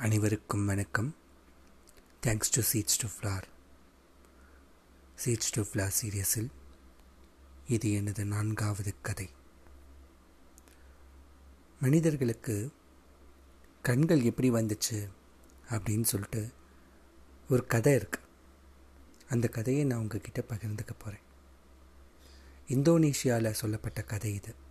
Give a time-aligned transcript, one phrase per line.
[0.00, 1.16] அனைவருக்கும் வணக்கம்.
[2.26, 3.42] Thanks to seeds to flower
[5.24, 6.48] seeds to flower சீரியஸில்
[7.66, 9.30] இது எனது நான்காவது கதை.
[11.80, 12.72] மனிதர்களுக்கு
[13.82, 15.10] கண்கள் எப்படி வந்துச்சு
[15.68, 16.52] அப்படின்னு சொல்லிட்டு
[17.48, 18.20] ஒரு கதை இருக்கு.
[19.28, 21.26] அந்த கதையை நான் உங்ககிட்ட பகிர்ந்துக்க போகிறேன்
[22.68, 24.68] இந்தோனேஷியாவில் சொல்லப்பட்ட கதை இது.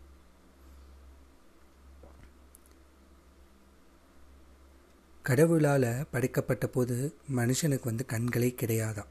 [5.30, 6.96] கடவுளால் படைக்கப்பட்ட போது
[7.36, 9.10] மனுஷனுக்கு வந்து கண்களே கிடையாதான்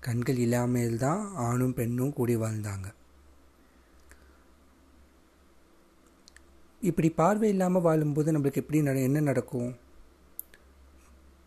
[0.00, 2.88] கண்கள் இல்லாமல் தான் ஆணும் பெண்ணும் கூடி வாழ்ந்தாங்க.
[6.82, 9.70] இப்படி பார்வை இல்லாமல் வாழும்போது நம்மளுக்கு எப்படி நட என்ன நடக்கும்?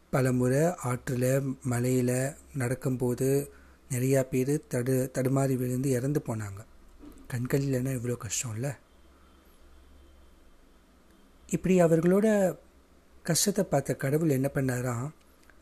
[0.10, 2.18] பல முறை ஆற்றில் மலையில்
[2.58, 3.30] நடக்கும்போது
[3.92, 6.62] நிறையா பேர் தடு தடுமாறி விழுந்து இறந்து போனாங்க.
[7.28, 8.74] கண்கள் இல்லைன்னா இவ்வளோ கஷ்டம் இல்லை
[11.50, 12.28] இப்படி அவர்களோட
[13.24, 15.10] கஷ்டத்தை பார்த்த கடவுள் என்ன பண்ணாராம்?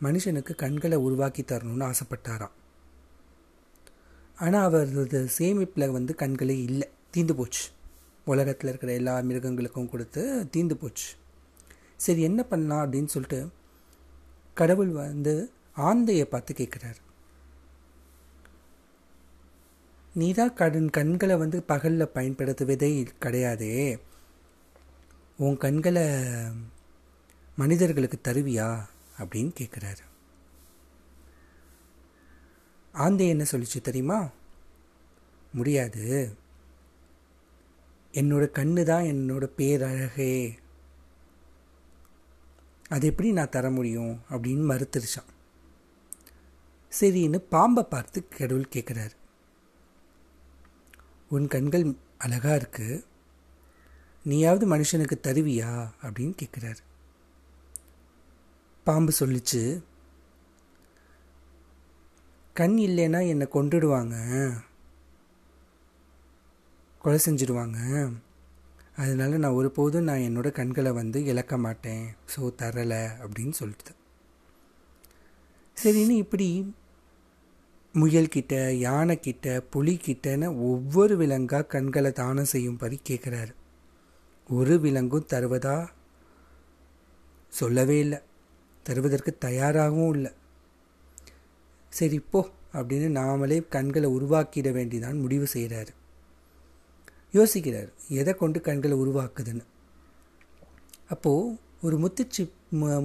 [0.04, 2.56] மனுஷனுக்கு கண்களை உருவாக்கி தரணும்னு ஆசைப்பட்டாராம்.
[4.38, 6.88] ஆனால் அவரது சேமிப்பில் வந்து கண்களே இல்லை.
[7.14, 7.66] தீந்து போச்சு.
[8.26, 10.22] உலகத்தில் இருக்கிற எல்லா மிருகங்களுக்கும் கொடுத்து
[10.54, 11.10] தீந்து போச்சு.
[11.96, 13.40] சரி என்ன பண்ணலாம் அப்படின்னு சொல்லிட்டு
[14.54, 17.00] கடவுள் வந்து ஆந்தையை பார்த்து கேட்குறாரு.
[20.14, 24.00] நீ தான் கடன் கண்களை வந்து பகலில் பயன்படுத்துவதே கிடையாதே.
[25.38, 26.08] உன் கண்களை
[27.60, 28.86] மனிதர்களுக்கு தருவியா?
[29.18, 29.98] அப்படின்னு கேட்குறாரு
[32.92, 34.30] ஆந்தை என்ன சொல்லிச்சு தெரியுமா?
[35.54, 36.36] முடியாது.
[38.12, 40.58] என்னோட கண்ணு தான் என்னோட பேரழகே.
[42.90, 44.22] அது எப்படி நான் தர முடியும்?
[44.30, 45.30] அப்படின்னு மறுத்துருச்சான்.
[47.00, 49.16] சரின்னு பாம்பை பார்த்து கடவுள் கேட்குறாரு
[51.30, 53.04] உன் கண்கள் அழகாக இருக்குது
[54.23, 55.92] நீயாவது மனுஷனுக்கு தருவியா?
[56.02, 56.82] அப்படின்னு கேட்குறாரு
[58.84, 59.84] பாம்பு சொல்லிச்சு
[62.54, 64.16] கண் இல்லைன்னா என்னை கொண்டுடுவாங்க
[67.02, 67.78] கொலை செஞ்சிடுவாங்க.
[68.95, 72.16] அதனால நான் ஒருபோதும் நான் என்னோட கண்களை வந்து இழக்க மாட்டேன்.
[72.36, 73.94] ஸோ தரலை அப்படின்னு சொல்லிட்டு.
[75.78, 76.76] சரின்னு இப்படி
[77.95, 78.56] முயல்கிட்ட
[78.88, 83.54] யானைக்கிட்ட புலிக்கிட்டன்னு ஒவ்வொரு விலங்காக கண்களை தானம் செய்யும்படி கேட்குறாரு
[84.50, 85.88] ஒரு விலங்கும் தருவதா?
[87.50, 88.20] சொல்லவே இல்லை.
[88.89, 90.32] தருவதற்கு தயாராகவும் இல்லை.
[91.94, 92.42] சரி போ
[92.73, 95.92] அப்படின்னு நாமளே கண்களை உருவாக்கிட வேண்டிதான் முடிவு செய்கிறாரு.
[97.33, 97.89] யோசிக்கிறார்
[98.20, 99.66] எதை கொண்டு கண்களை உருவாக்குதுன்னு?
[101.14, 102.44] அப்போது ஒரு முத்துச்சி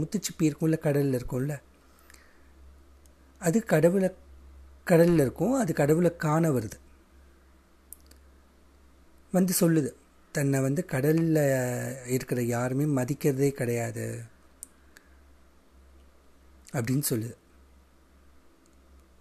[0.00, 1.54] முத்துச்சிப்பி இருக்கும்ல கடலில் இருக்கும்ல
[3.40, 4.08] அது கடவுளை
[4.90, 6.78] கடலில் இருக்கும் அது கடவுளை காண வருது.
[9.32, 9.90] வந்து சொல்லுது
[10.34, 11.40] தன்னை வந்து கடலில்
[12.14, 14.06] இருக்கிற யாருமே மதிக்கிறதே கிடையாது.
[16.78, 17.34] அப்படின்னு சொல்லுது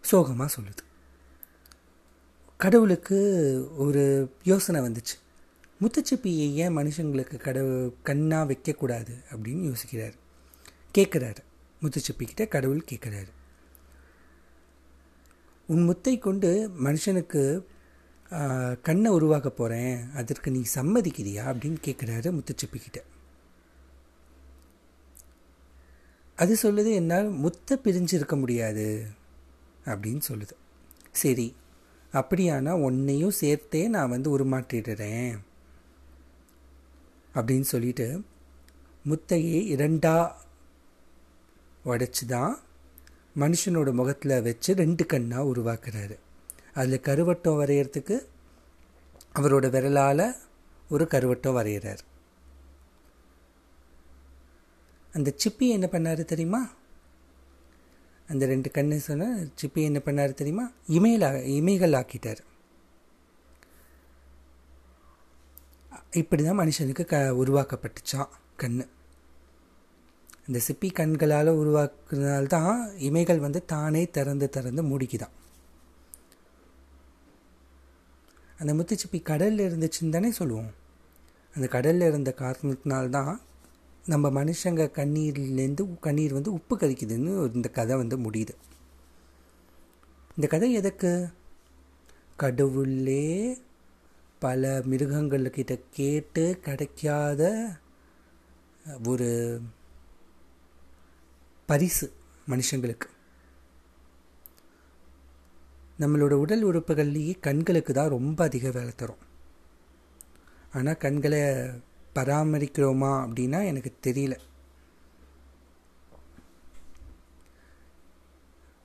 [0.03, 0.83] சோகமாக சொல்லுது.
[2.59, 3.17] கடவுளுக்கு
[3.83, 4.03] ஒரு
[4.43, 5.15] யோசனை வந்துச்சு.
[5.81, 10.15] முத்துச்சிப்பியை ஏன் மனுஷங்களுக்கு கடவு கண்ணாக வைக்கக்கூடாது அப்படின்னு யோசிக்கிறார்.
[10.97, 11.41] கேட்குறாரு
[11.81, 13.31] முத்துச்சிப்பிக்கிட்ட கடவுள் கேட்குறாரு
[15.69, 16.49] உன் முத்தை கொண்டு
[16.85, 17.41] மனுஷனுக்கு
[18.81, 22.99] கண்ணை உருவாக்க போகிறேன் அதற்கு நீ சம்மதிக்கிறியா அப்படின்னு கேட்குறாரு முத்துச்சிப்பிக்கிட்ட
[26.35, 29.05] அது சொல்லுது என்னால் முத்தை பிரிஞ்சு இருக்க முடியாது
[29.85, 30.55] அப்படின்னு சொல்லுது.
[31.11, 31.55] சரி
[32.13, 35.33] அப்படியானா உன்னையும் சேர்த்தே நான் வந்து உருமாற்றிடுறேன்
[37.35, 38.07] அப்படின்னு சொல்லிட்டு
[39.05, 40.31] முத்தையே இரண்டா
[41.85, 42.53] உடைச்சி தான்
[43.39, 46.15] மனுஷனோட முகத்தில் வச்சு ரெண்டு கண்ணாக உருவாக்குறாரு.
[46.73, 48.17] அதில் கருவட்டம் வரைகிறதுக்கு
[49.39, 50.25] அவரோட விரலால்
[50.89, 52.01] ஒரு கருவட்டம் வரைகிறார்
[55.13, 56.69] அந்த சிப்பி என்ன பண்ணார் தெரியுமா?
[58.27, 60.71] அந்த ரெண்டு கண்ணு சொன்ன சிப்பி என்ன பண்ணார் தெரியுமா?
[60.87, 62.37] இமையில இமைகள் ஆக்கிட்டார்.
[66.11, 68.87] இப்படி தான் மனுஷனுக்கு க உருவாக்கப்பட்டுச்சான் கண்
[70.47, 75.29] இந்த சிப்பி கண்களால் உருவாக்குறதுனால்தான் இமைகள் வந்து தானே திறந்து திறந்து மூடிக்குதான்.
[78.59, 80.71] அந்த முத்துச்சிப்பி கடலில் இருந்துச்சுன்னு தானே சொல்லுவோம்.
[81.55, 83.37] அந்த கடலில் இருந்த காரணத்தினால்தான்
[84.05, 88.53] நம்ம மனுஷங்க கண்ணீர்லேருந்து கண்ணீர் வந்து உப்பு கறிக்குதுன்னு இந்த கதை வந்து முடியுது.
[90.35, 91.11] இந்த கதை எதுக்கு
[92.35, 93.57] கடவுளே
[94.39, 97.41] பல மிருகங்கள்கிட்ட கேட்டு கிடைக்காத
[99.07, 99.29] ஒரு
[101.65, 102.07] பரிசு
[102.47, 103.07] மனுஷங்களுக்கு.
[105.99, 109.23] நம்மளோட உடல் உறுப்புகள்லேயே கண்களுக்கு தான் ரொம்ப அதிக வேலை தரும்.
[110.73, 111.41] ஆனால் கண்களை
[112.15, 114.37] பராமரிக்கிறோமா அப்படின்னா எனக்கு தெரியல.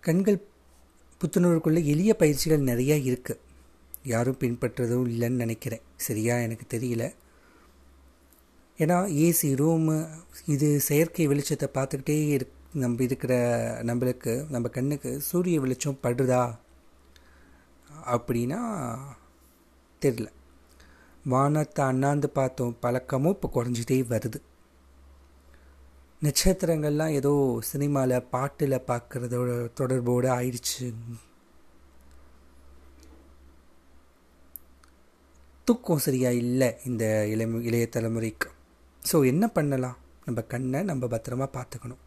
[0.00, 0.46] கண்கள்
[1.20, 3.38] புத்துணர்வுக்குள்ளே எளிய பயிற்சிகள் நிறையா இருக்குது
[4.02, 5.80] யாரும் பின்பற்றதும் இல்லைன்னு நினைக்கிறேன்.
[5.96, 7.14] சரியா எனக்கு தெரியல.
[8.78, 10.08] ஏன்னா ஏசி ரூமு
[10.46, 13.34] இது செயற்கை வெளிச்சத்தை பார்த்துக்கிட்டே இரு நம்ம இருக்கிற
[13.82, 16.58] நம்மளுக்கு நம்ம கண்ணுக்கு சூரிய வெளிச்சம் படுதா
[18.06, 18.60] அப்படின்னா
[20.02, 20.26] தெரில
[21.34, 22.76] வானத்தை அண்ணாந்து பார்த்தோம்.
[22.84, 24.38] பழக்கமும் இப்போ குறைஞ்சிட்டே வருது.
[26.25, 27.32] நட்சத்திரங்கள்லாம் ஏதோ
[27.70, 30.86] சினிமாவில் பாட்டில் பார்க்குறதோட தொடர்போடு ஆயிடுச்சு.
[35.69, 38.48] தூக்கம் சரியா இல்லை இந்த இளம் இளைய தலைமுறைக்கு.
[39.02, 39.98] ஸோ என்ன பண்ணலாம்?
[40.26, 42.02] நம்ம கண்ணை நம்ம பத்திரமா பார்த்துக்கணும்.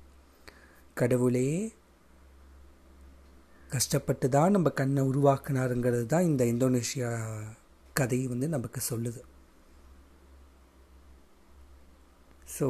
[1.00, 1.48] கடவுளே
[3.74, 7.12] கஷ்டப்பட்டு தான் நம்ம கண்ணை உருவாக்குனாருங்கிறது தான் இந்த இந்தோனேஷியா
[7.94, 9.22] கதை வந்து நமக்கு சொல்லுது.
[12.60, 12.68] ஸோ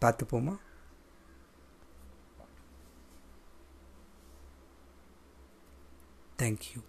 [0.00, 0.54] பார்த்துப்போமா?
[6.38, 6.80] தேங்க்யூ